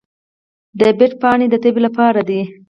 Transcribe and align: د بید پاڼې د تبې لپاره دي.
د 0.79 0.81
بید 0.97 1.13
پاڼې 1.21 1.45
د 1.49 1.55
تبې 1.63 1.81
لپاره 1.87 2.21
دي. 2.29 2.41